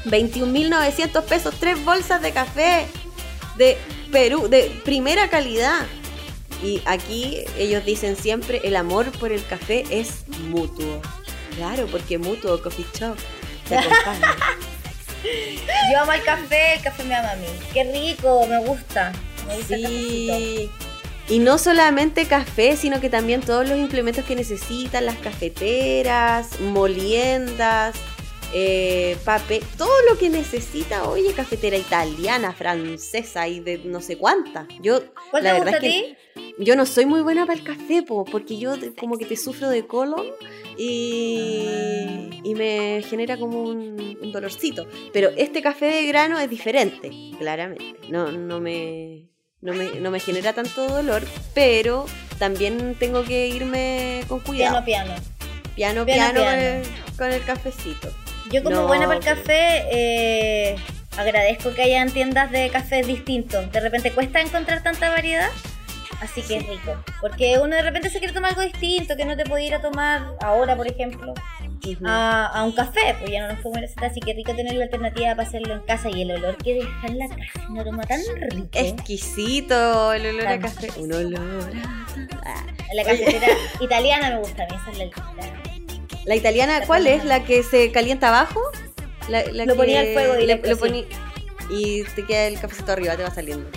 [0.04, 2.86] 21.900 pesos, tres bolsas de café
[3.56, 3.76] de
[4.12, 5.86] Perú, de primera calidad.
[6.64, 11.02] Y aquí ellos dicen siempre, el amor por el café es mutuo.
[11.56, 13.16] Claro, porque mutuo Coffee Shop
[13.68, 14.34] te acompaña.
[15.92, 17.46] Yo amo el café, el café me ama a mí.
[17.74, 18.46] ¡Qué rico!
[18.48, 19.12] Me gusta.
[19.46, 20.36] Me gusta el cafecito.
[20.36, 20.70] Sí.
[21.28, 27.94] Y no solamente café, sino que también todos los implementos que necesitan, las cafeteras, moliendas,
[28.52, 34.66] eh, papel, todo lo que necesita, oye, cafetera italiana, francesa y de no sé cuánta.
[34.80, 36.16] Yo, ¿Cuál la te verdad gusta a es ti?
[36.56, 39.36] que yo no soy muy buena para el café, po, porque yo como que te
[39.36, 40.26] sufro de colon
[40.76, 44.86] y, y me genera como un, un dolorcito.
[45.12, 47.96] Pero este café de grano es diferente, claramente.
[48.08, 49.28] No, no me
[49.60, 51.22] no me, no me genera tanto dolor,
[51.54, 52.04] pero
[52.38, 54.84] también tengo que irme con cuidado.
[54.84, 55.14] Piano,
[55.74, 56.04] Piano, piano.
[56.04, 56.62] piano, Piano, con, piano.
[56.62, 58.08] el, con el cafecito.
[58.50, 60.76] Yo como No, buena para el café, eh,
[61.16, 63.70] agradezco que hayan tiendas de cafés distintos.
[63.72, 65.48] De repente cuesta encontrar tanta variedad,
[66.20, 66.94] así que es rico.
[67.20, 69.80] Porque uno de repente se quiere tomar algo distinto, que no te puede ir a
[69.80, 71.32] tomar ahora, por ejemplo,
[72.06, 74.84] a, a un café, pues ya no nos podemos recetar, así que rico tener la
[74.84, 78.02] alternativa para hacerlo en casa y el olor que deja en la casa, un aroma
[78.04, 78.68] tan rico.
[78.72, 80.88] Exquisito el olor a café.
[80.98, 81.72] Un olor.
[82.44, 83.46] a- La cafetera
[83.80, 85.73] italiana me gusta a mí, esa es la, la-
[86.24, 87.24] La italiana, ¿cuál es?
[87.24, 88.60] ¿La que se calienta abajo?
[89.28, 90.82] La, la Lo que ponía al fuego le- directo, lo sí.
[90.82, 91.06] poní-
[91.70, 93.68] y te queda el cafecito arriba, te va saliendo.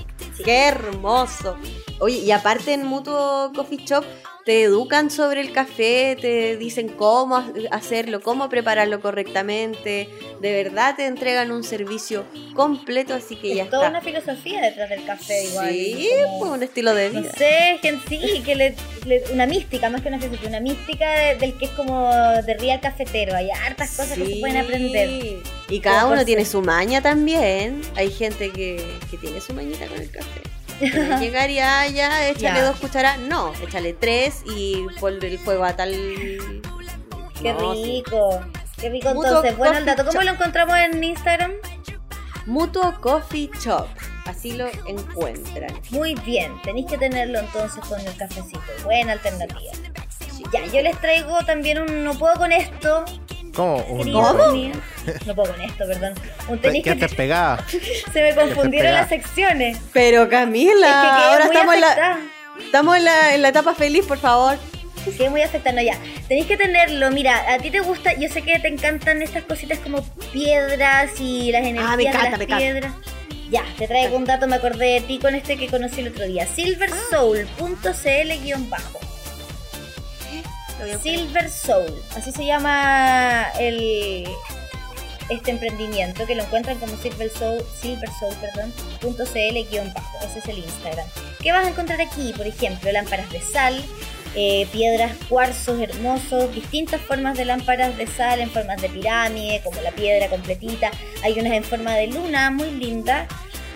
[0.44, 1.58] ¡Qué hermoso!
[2.00, 4.04] Oye, y aparte en Mutuo Coffee Shop
[4.48, 10.08] te educan sobre el café, te dicen cómo ha- hacerlo, cómo prepararlo correctamente.
[10.40, 12.24] De verdad te entregan un servicio
[12.56, 14.00] completo, así que ya es toda está.
[14.00, 15.70] una filosofía detrás del café igual.
[15.70, 17.32] Sí, como- pues, un estilo de No vida.
[17.38, 21.36] sé, gente, sí, que le, le- una mística, más que una filosofía, una mística de-
[21.36, 23.36] del que es como de real cafetero.
[23.36, 25.10] Hay hartas cosas que se pueden aprender.
[25.70, 27.82] Y cada uno tiene su maña también.
[27.98, 28.82] Hay gente que,
[29.12, 30.40] que tiene su mañita con el café.
[30.80, 32.66] Llegar y ah, ya, échale Ya.
[32.66, 33.20] dos cucharadas.
[33.20, 35.92] No, échale tres y ponle el fuego a tal.
[37.42, 37.84] Qué No, sí.
[38.06, 38.42] rico.
[38.80, 39.58] Qué rico Mutuo entonces.
[39.58, 41.52] Bueno, el dato, ¿cómo lo encontramos en Instagram?
[42.46, 43.88] Mutuo Coffee Shop.
[44.26, 45.74] Así lo encuentran.
[45.90, 48.60] Muy bien, tenéis que tenerlo entonces con el cafecito.
[48.84, 49.72] Buena alternativa.
[50.54, 53.04] Ya, yo les traigo también un no puedo con esto.
[53.58, 53.84] ¿Cómo?
[55.26, 56.14] No puedo con esto, perdón.
[56.48, 57.66] Un ¿Qué tenéis que te pegada?
[58.14, 59.78] se me confundieron las secciones.
[59.92, 62.20] Pero Camila, Es que quedé ahora estamos en, la, afectada.
[62.64, 64.58] estamos en, la, en la etapa feliz, por favor.
[65.18, 65.98] Sí, muy afectando ya.
[66.28, 69.80] Tenéis que tenerlo, mira, a ti te gusta, yo sé que te encantan estas cositas
[69.80, 72.64] como piedras y las energías Ah, me encanta, de las me encanta.
[72.64, 72.94] piedras.
[73.50, 76.26] Ya, te traigo un dato, me acordé de ti con este que conocí el otro
[76.26, 76.46] día.
[76.46, 79.00] silversoul.cl-bajo.
[81.02, 84.28] Silver Soul, así se llama el
[85.30, 89.58] este emprendimiento que lo encuentran como Silver Soul, Silver Soul, perdón, punto CL
[89.94, 91.08] bajo, ese es el Instagram.
[91.42, 92.34] ¿Qué vas a encontrar aquí?
[92.36, 93.84] Por ejemplo, lámparas de sal,
[94.36, 99.82] eh, piedras, cuarzos hermosos, distintas formas de lámparas de sal en formas de pirámide, como
[99.82, 100.92] la piedra completita.
[101.24, 103.28] Hay unas en forma de luna, muy linda.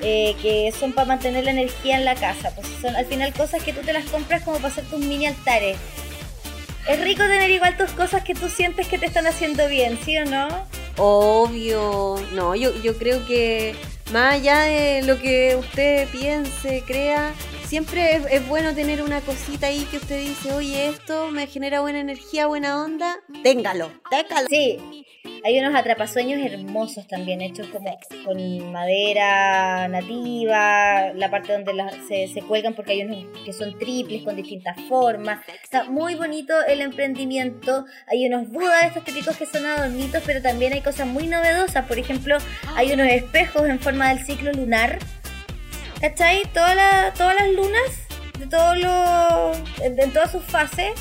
[0.04, 3.64] eh, que son para mantener la energía en la casa, pues son al final cosas
[3.64, 5.78] que tú te las compras como para hacer tus mini altares.
[6.92, 10.18] Es rico tener igual tus cosas que tú sientes que te están haciendo bien, ¿sí
[10.18, 10.50] o no?
[10.98, 12.18] Obvio.
[12.34, 13.74] No, yo, yo creo que
[14.12, 17.32] más allá de lo que usted piense, crea,
[17.72, 22.02] siempre es, bueno tener una cosita ahí que usted dice, oye, esto me genera buena
[22.02, 23.16] energía, buena onda.
[23.44, 24.50] Téngalo, téngalo.
[24.50, 24.78] Sí,
[25.46, 32.28] hay unos atrapasueños hermosos también, hechos como con madera nativa, la parte donde las- se,
[32.28, 35.40] se cuelgan porque hay unos que son triples con distintas formas.
[35.64, 37.86] Está muy bonito el emprendimiento.
[38.08, 41.86] Hay unos budas, estos típicos que son adornitos, pero también hay cosas muy novedosas.
[41.86, 42.38] Por ejemplo,
[42.76, 45.00] hay unos espejos en forma del ciclo lunar.
[46.02, 46.44] ¿Cachai?
[46.54, 48.08] Toda la- todas las lunas,
[48.40, 50.94] de todos los, en, todas sus fases,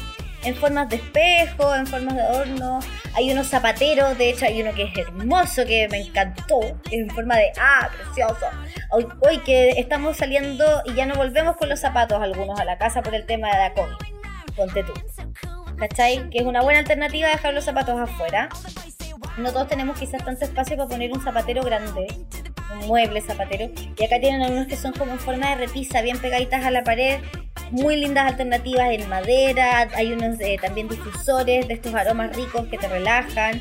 [0.45, 2.81] en formas de espejo, en formas de adorno.
[3.15, 6.61] Hay unos zapateros, de hecho hay uno que es hermoso, que me encantó,
[6.91, 8.47] en forma de, ah, precioso.
[8.91, 12.77] Hoy, hoy que estamos saliendo y ya no volvemos con los zapatos algunos a la
[12.77, 13.95] casa por el tema de la COVID.
[14.55, 14.93] Ponte tú.
[15.79, 16.29] ¿Cachai?
[16.29, 18.51] Que es una buena alternativa dejar los zapatos afuera.
[19.39, 22.07] No todos tenemos quizás tanto espacio para poner un zapatero grande,
[22.73, 23.71] un mueble zapatero.
[23.99, 26.85] Y acá tienen algunos que son como en forma de repisa, bien pegaditas a la
[26.85, 27.21] pared.
[27.71, 29.89] Muy lindas alternativas en madera.
[29.95, 33.61] Hay unos eh, también difusores de estos aromas ricos que te relajan.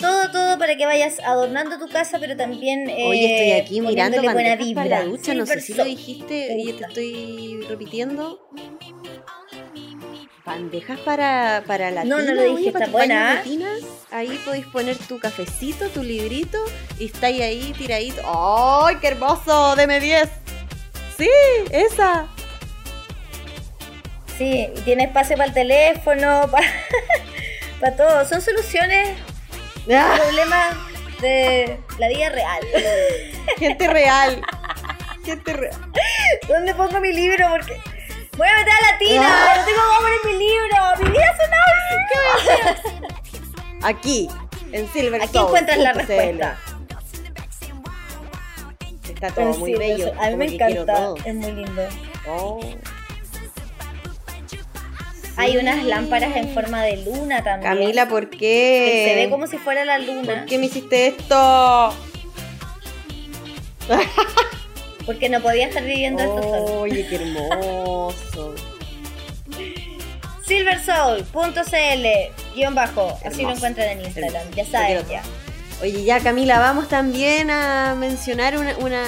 [0.00, 2.88] Todo, todo para que vayas adornando tu casa, pero también.
[2.88, 4.98] Eh, estoy aquí mirando buena bandejas para vibra.
[4.98, 8.48] la ducha, no sé si lo dijiste, oye, te estoy repitiendo.
[10.44, 13.68] Bandejas para, para la No, no tina, lo dije, oye, tina.
[14.12, 16.58] Ahí podéis poner tu cafecito, tu librito,
[16.98, 18.22] y estáis ahí tiradito.
[18.24, 19.74] ¡Ay, qué hermoso!
[19.74, 20.28] ¡Deme 10!
[21.18, 21.28] ¡Sí!
[21.70, 22.28] ¡Esa!
[24.38, 26.66] Sí, y tiene espacio para el teléfono, para,
[27.80, 28.28] para todo.
[28.28, 29.18] Son soluciones
[29.92, 30.16] a ¡Ah!
[30.16, 30.76] problemas
[31.20, 32.60] de la vida real.
[33.58, 34.40] Gente real.
[35.24, 35.92] Gente real.
[36.46, 37.48] ¿Dónde pongo mi libro?
[37.50, 37.80] Porque
[38.36, 39.26] voy a meter a la tina.
[39.26, 39.56] Ah.
[39.56, 40.76] No tengo cómo poner mi libro.
[41.00, 41.56] Mi vida es una
[43.86, 44.28] Aquí,
[44.72, 46.58] en Silver Aquí encuentras la respuesta.
[49.08, 50.12] Está todo muy bello.
[50.20, 51.14] A mí me encanta.
[51.24, 51.82] Es muy lindo.
[52.28, 52.60] Oh.
[55.36, 57.72] Hay unas lámparas en forma de luna también.
[57.74, 59.06] Camila, ¿por que qué?
[59.08, 60.34] se ve como si fuera la luna.
[60.34, 61.94] ¿Por qué me hiciste esto?
[65.06, 66.80] Porque no podía estar viviendo esto solo.
[66.80, 68.52] Oye, qué hermoso.
[70.46, 72.06] Silversoul.cl
[72.54, 73.18] guion bajo.
[73.24, 74.34] Así lo encuentran en Instagram.
[74.42, 74.56] Hermoso.
[74.56, 75.22] Ya saben ya.
[75.82, 78.76] Oye, ya Camila, vamos también a mencionar una...
[78.78, 79.04] una...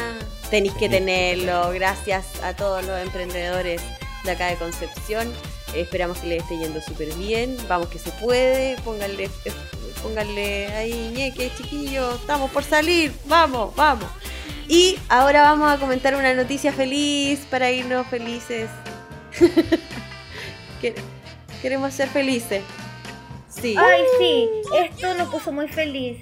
[0.51, 3.83] Tenéis que tenerlo, gracias a todos los emprendedores
[4.25, 5.29] de acá de Concepción.
[5.75, 7.57] Eh, esperamos que les esté yendo súper bien.
[7.69, 8.77] Vamos que se puede.
[8.83, 9.53] Pónganle, eh,
[10.03, 12.15] pónganle ahí, ñeque, chiquillos.
[12.21, 13.13] Estamos por salir.
[13.27, 14.09] Vamos, vamos.
[14.69, 18.71] Y ahora vamos a comentar una noticia feliz para irnos felices.
[20.81, 20.95] Que-
[21.63, 22.63] Queremos ser felices.
[23.49, 23.75] Sí.
[23.77, 26.19] Ay, sí, esto nos puso muy feliz.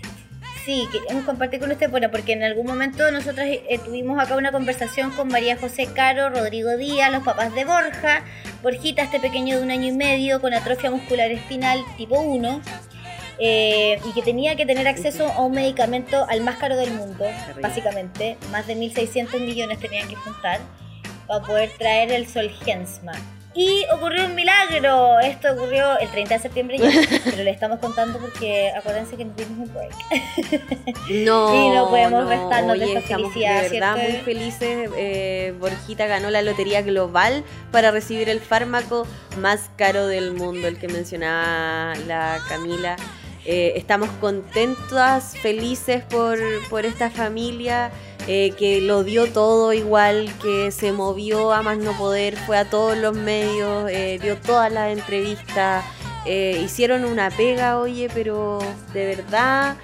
[0.64, 4.50] Sí, queremos compartir con usted, bueno, porque en algún momento nosotras eh, tuvimos acá una
[4.50, 8.24] conversación con María José Caro, Rodrigo Díaz, los papás de Borja,
[8.64, 12.60] Borjita, este pequeño de un año y medio con atrofia muscular espinal tipo 1,
[13.38, 17.26] eh, y que tenía que tener acceso a un medicamento al más caro del mundo,
[17.62, 20.58] básicamente, más de 1.600 millones tenían que juntar
[21.28, 23.12] para poder traer el Solgensma.
[23.56, 25.18] Y ocurrió un milagro.
[25.20, 26.90] Esto ocurrió el 30 de septiembre ya,
[27.24, 29.92] pero le estamos contando porque acuérdense que nos dimos un break.
[31.10, 34.12] No, Sí, no podemos restarnos de esta felicidad, De verdad, ¿cierto?
[34.12, 34.90] muy felices.
[34.98, 39.06] Eh, Borjita ganó la lotería global para recibir el fármaco
[39.38, 42.96] más caro del mundo, el que mencionaba la Camila.
[43.46, 46.38] Eh, estamos contentas, felices por,
[46.68, 47.90] por esta familia
[48.26, 52.68] eh, que lo dio todo igual, que se movió a más no poder, fue a
[52.68, 55.84] todos los medios, eh, dio todas las entrevistas,
[56.24, 58.58] eh, hicieron una pega, oye, pero
[58.92, 59.76] de verdad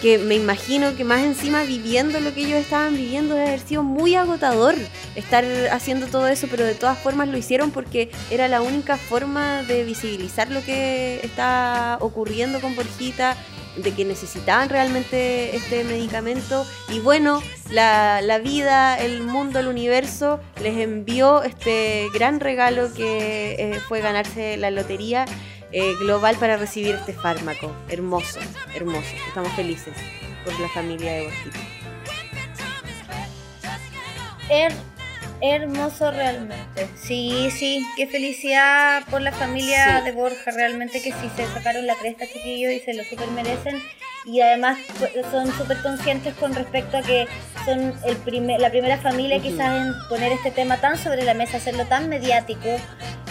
[0.00, 3.84] que me imagino que más encima viviendo lo que ellos estaban viviendo debe haber sido
[3.84, 4.74] muy agotador
[5.14, 9.62] estar haciendo todo eso, pero de todas formas lo hicieron porque era la única forma
[9.62, 13.36] de visibilizar lo que está ocurriendo con Borjita,
[13.76, 20.40] de que necesitaban realmente este medicamento y bueno, la, la vida, el mundo, el universo
[20.60, 25.24] les envió este gran regalo que eh, fue ganarse la lotería
[25.72, 27.74] eh, global para recibir este fármaco.
[27.88, 28.40] Hermoso,
[28.74, 29.14] hermoso.
[29.28, 29.94] Estamos felices
[30.44, 31.58] por la familia de Borjita.
[35.42, 36.86] Her- hermoso realmente.
[37.00, 40.04] Sí, sí, qué felicidad por la familia Sí.
[40.06, 43.82] de Borja, realmente que sí se sacaron la cresta chiquillos y se lo super merecen.
[44.24, 47.26] Y además pues, son súper conscientes con respecto a que
[47.64, 51.56] son el primer, la primera familia quizás en poner este tema tan sobre la mesa,
[51.56, 52.68] hacerlo tan mediático,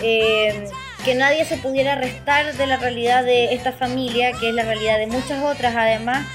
[0.01, 0.65] eh,
[1.05, 4.97] que nadie se pudiera restar de la realidad de esta familia, que es la realidad
[4.97, 6.27] de muchas otras además,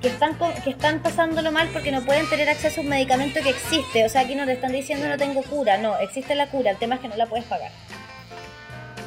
[0.00, 3.40] que están, con- que están pasándolo mal porque no pueden tener acceso a un medicamento
[3.42, 4.04] que existe.
[4.04, 6.76] O sea, aquí no te están diciendo no tengo cura, no, existe la cura, el
[6.76, 7.70] tema es que no la puedes pagar.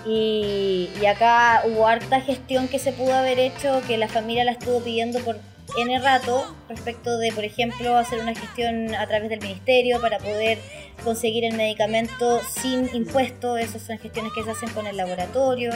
[0.06, 4.52] Y, y acá hubo harta gestión que se pudo haber hecho, que la familia la
[4.52, 5.38] estuvo pidiendo por
[5.78, 10.58] N rato, respecto de, por ejemplo, hacer una gestión a través del ministerio para poder
[11.04, 15.72] conseguir el medicamento sin impuestos, esas son gestiones que se hacen con el laboratorio.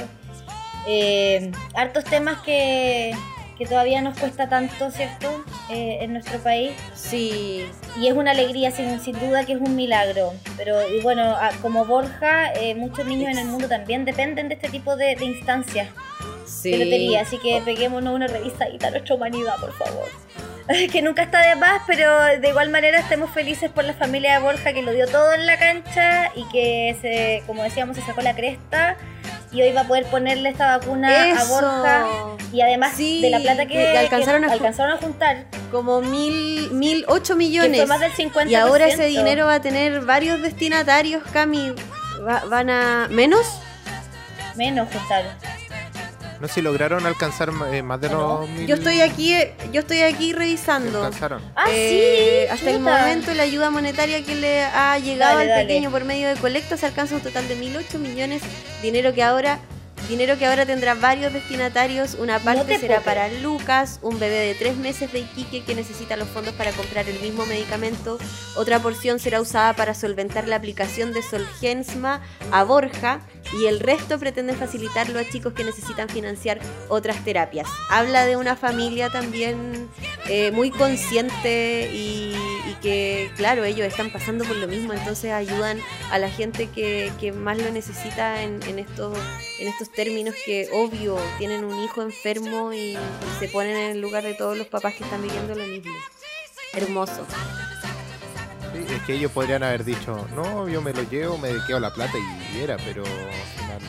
[0.88, 3.16] Eh, hartos temas que,
[3.58, 5.44] que todavía nos cuesta tanto, ¿cierto?
[5.70, 6.72] Eh, en nuestro país.
[6.94, 7.66] Sí.
[8.00, 10.34] Y es una alegría, sin, sin duda que es un milagro.
[10.58, 14.56] Pero y bueno, a- como Borja, eh, muchos niños en el mundo también dependen de
[14.56, 15.88] este tipo de, de instancias
[16.46, 16.72] Sí.
[16.72, 17.22] de lotería.
[17.22, 20.08] Así que peguémonos una revisadita a nuestra humanidad, por favor.
[20.92, 24.40] que nunca está de más, pero de igual manera estemos felices por la familia de
[24.44, 28.22] Borja que lo dio todo en la cancha y que, se, como decíamos, se sacó
[28.22, 28.98] la cresta.
[29.56, 31.44] Y hoy va a poder ponerle esta vacuna a.
[31.46, 32.06] Borja.
[32.52, 36.02] Y además Sí, de la plata que, que alcanzaron que a alcanzaron a juntar, Como
[36.02, 37.88] mil, mil ocho millones.
[37.88, 38.50] más del 50%.
[38.50, 41.74] Y ahora ese dinero va a tener varios destinatarios, Cami.
[42.28, 43.08] Va- van a.
[43.10, 43.46] ¿Menos?
[44.56, 45.32] Menos juntaron.
[46.40, 48.68] No sé si lograron alcanzar eh, más de los mil.
[48.68, 49.34] Yo estoy aquí,
[49.72, 51.04] yo estoy aquí revisando.
[51.04, 51.42] alcanzaron.
[51.56, 52.54] Ah, Eh, sí.
[52.54, 55.68] hasta el momento la ayuda monetaria que le ha llegado Dale, al dale.
[55.68, 58.42] pequeño por medio de colectas alcanza un total de 1.008 millones,
[58.82, 59.60] dinero que ahora
[60.10, 64.36] dinero que ahora tendrá varios destinatarios, una parte te será puedo para Lucas, un bebé
[64.36, 68.20] de tres meses de Iquique que necesita los fondos para comprar el mismo medicamento,
[68.56, 72.22] otra porción será usada para solventar la aplicación de Solgensma
[72.52, 73.22] a Borja
[73.54, 77.68] y el resto pretende facilitarlo a chicos que necesitan financiar otras terapias.
[77.90, 79.90] Habla de una familia también
[80.28, 82.34] eh, muy consciente y,
[82.82, 85.80] que, claro, ellos están pasando por lo mismo, entonces ayudan
[86.12, 89.18] a la gente que, más lo necesita en, en estos,
[89.60, 92.98] en estos términos que, obvio, tienen un hijo enfermo y, y
[93.40, 95.94] se ponen en el lugar de todos los papás que están viviendo lo mismo.
[96.74, 97.26] Hermoso.
[98.74, 101.94] Sí, es que ellos podrían haber dicho, no, yo me lo llevo, me quedo la
[101.94, 102.14] plata
[102.54, 103.82] y era, pero al final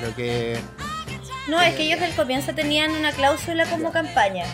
[0.00, 0.58] creo que
[1.48, 4.44] No, es que ellos del comienzo tenían una cláusula como campaña.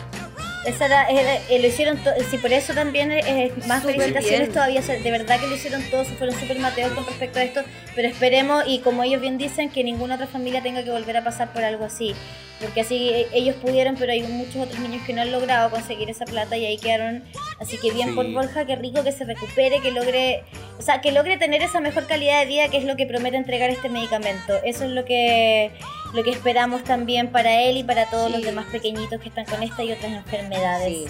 [0.65, 1.99] Esa era, era- eh, lo hicieron,
[2.31, 4.51] sí, por eso también eh, más Súper felicitaciones bien.
[4.53, 7.43] todavía, o sea, de verdad que lo hicieron todos, fueron súper mateos con respecto a
[7.43, 7.61] esto,
[7.95, 11.23] pero esperemos, y como ellos bien dicen, que ninguna otra familia tenga que volver a
[11.23, 12.15] pasar por algo así,
[12.61, 16.09] porque así eh, ellos pudieron, pero hay muchos otros niños que no han logrado conseguir
[16.09, 17.23] esa plata y ahí quedaron,
[17.59, 18.15] así que bien Sí.
[18.15, 20.43] por Borja, qué rico que se recupere, que logre,
[20.79, 23.37] o sea, que logre tener esa mejor calidad de vida que es lo que promete
[23.37, 25.71] entregar este medicamento, eso es lo que
[26.13, 29.61] lo que esperamos también para él y para todos los demás pequeñitos que están con
[29.63, 30.87] esta y otras enfermedades.
[30.87, 31.07] Sí.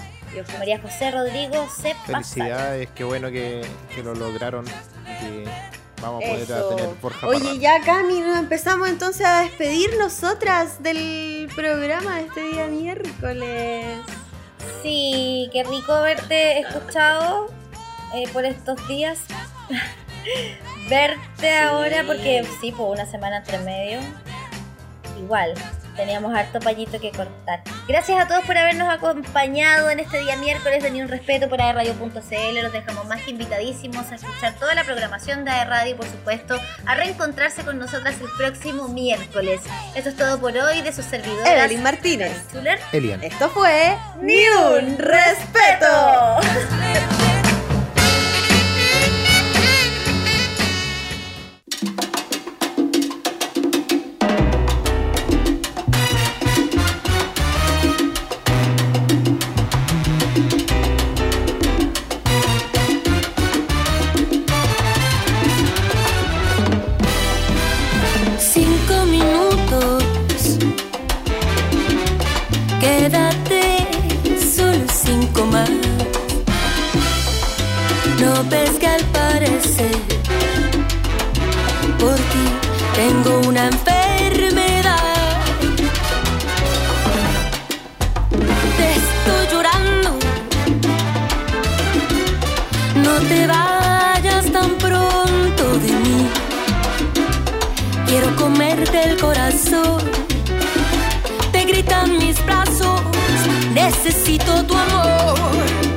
[0.58, 2.06] María José Rodrigo se pasa.
[2.08, 3.62] felicidades, qué bueno que,
[3.94, 5.46] que lo lograron que
[6.06, 6.72] vamos a poder Eso.
[6.72, 12.22] a tener Borja Oye, ya Cami, nos empezamos entonces a despedir nosotras del programa de
[12.22, 13.98] este día miércoles.
[14.82, 17.50] Sí, qué rico haberte escuchado
[18.14, 19.20] eh, por estos días.
[20.90, 24.00] Verte ahora, porque sí, por una semana entre medio.
[25.18, 25.54] Igual,
[25.96, 27.62] teníamos harto pañito que cortar.
[27.88, 31.60] Gracias a todos por habernos acompañado en este día miércoles de Ni un Respeto por
[31.60, 32.62] Radio.cl.
[32.62, 36.08] Los dejamos más que invitadísimos a escuchar toda la programación de AE Radio y, por
[36.08, 39.62] supuesto, a reencontrarse con nosotras el próximo miércoles.
[39.96, 41.48] Eso es todo por hoy de sus servidoras.
[41.48, 42.32] Evelyn Martínez.
[42.92, 43.24] Elian.
[43.24, 46.40] Esto fue ¡Ni un respeto!
[78.20, 79.98] No ves que al parecer
[82.00, 82.46] por ti
[82.96, 84.96] tengo una enfermedad.
[88.78, 90.10] Te estoy llorando.
[93.04, 96.30] No te vayas tan pronto de mí.
[98.08, 100.02] Quiero comerte el corazón.
[101.52, 103.02] Te gritan mis brazos.
[103.74, 105.95] Necesito tu amor.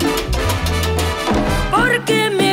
[1.78, 2.47] Porque me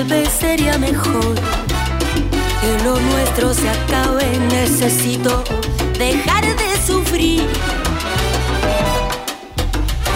[0.00, 4.24] Tal vez sería mejor que lo nuestro se acabe.
[4.48, 5.44] Necesito
[5.98, 7.46] dejar de sufrir.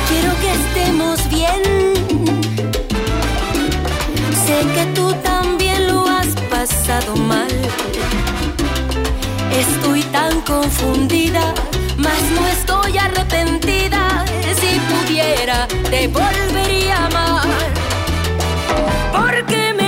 [0.08, 1.62] Quiero que estemos bien.
[4.46, 7.52] Sé que tú también lo has pasado mal.
[9.52, 11.52] Estoy tan confundida,
[11.98, 14.24] mas no estoy arrepentida.
[14.58, 17.93] Si pudiera, te volvería a amar.
[19.14, 19.83] Porque me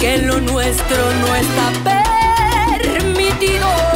[0.00, 1.72] que lo nuestro no está
[2.82, 3.89] permitido.